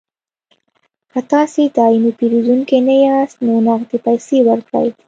که 1.11 1.19
تاسې 1.31 1.61
دایمي 1.77 2.11
پیرودونکي 2.19 2.77
نه 2.87 2.95
یاست 3.05 3.37
نو 3.45 3.53
نغدې 3.67 3.97
پیسې 4.05 4.37
ورکړئ 4.47 4.87